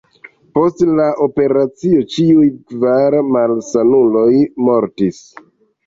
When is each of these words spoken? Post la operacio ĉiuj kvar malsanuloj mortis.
Post 0.53 0.79
la 0.99 1.05
operacio 1.25 2.01
ĉiuj 2.15 2.47
kvar 2.73 3.21
malsanuloj 3.39 4.29
mortis. 4.73 5.27